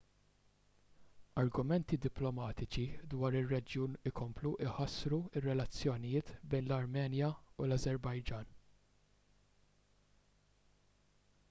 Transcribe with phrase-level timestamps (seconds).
[1.41, 8.53] argumenti diplomatiċi dwar ir-reġjun ikomplu jħassru r-relazzjonijiet bejn l-armenja u l-ażerbajġan